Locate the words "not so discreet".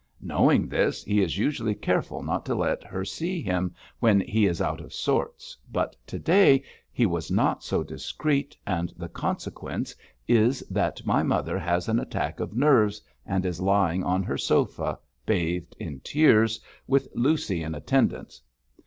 7.29-8.57